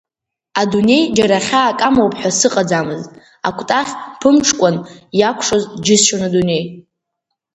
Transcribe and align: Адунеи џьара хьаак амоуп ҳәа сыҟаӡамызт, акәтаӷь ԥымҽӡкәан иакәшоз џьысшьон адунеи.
Адунеи 0.61 1.03
џьара 1.15 1.39
хьаак 1.45 1.79
амоуп 1.87 2.13
ҳәа 2.19 2.31
сыҟаӡамызт, 2.39 3.11
акәтаӷь 3.47 3.93
ԥымҽӡкәан 4.19 4.75
иакәшоз 5.19 5.63
џьысшьон 5.85 6.21
адунеи. 6.27 6.63